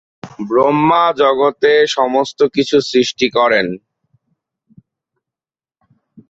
[0.47, 3.67] ব্রহ্মা জগতে সমস্ত কিছু সৃষ্টি করেন।